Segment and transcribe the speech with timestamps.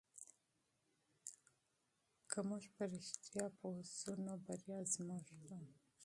[2.31, 5.59] که موږ په رښتیا پوه سو نو بریا زموږ ده.